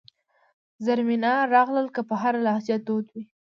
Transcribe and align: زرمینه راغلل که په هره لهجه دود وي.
زرمینه 0.85 1.33
راغلل 1.53 1.87
که 1.95 2.01
په 2.09 2.15
هره 2.21 2.39
لهجه 2.45 2.77
دود 2.87 3.05
وي. 3.13 3.23